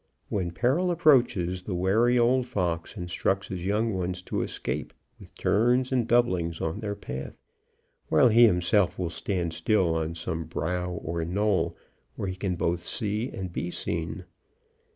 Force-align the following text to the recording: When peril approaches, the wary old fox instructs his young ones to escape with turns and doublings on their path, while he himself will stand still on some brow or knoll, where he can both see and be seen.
When 0.29 0.49
peril 0.49 0.89
approaches, 0.89 1.61
the 1.61 1.75
wary 1.75 2.17
old 2.17 2.47
fox 2.47 2.97
instructs 2.97 3.49
his 3.49 3.63
young 3.63 3.93
ones 3.93 4.23
to 4.23 4.41
escape 4.41 4.93
with 5.19 5.35
turns 5.35 5.91
and 5.91 6.07
doublings 6.07 6.59
on 6.59 6.79
their 6.79 6.95
path, 6.95 7.39
while 8.07 8.29
he 8.29 8.45
himself 8.47 8.97
will 8.97 9.11
stand 9.11 9.53
still 9.53 9.93
on 9.93 10.15
some 10.15 10.45
brow 10.45 10.89
or 10.89 11.23
knoll, 11.23 11.77
where 12.15 12.27
he 12.27 12.35
can 12.35 12.55
both 12.55 12.79
see 12.83 13.29
and 13.29 13.53
be 13.53 13.69
seen. 13.69 14.25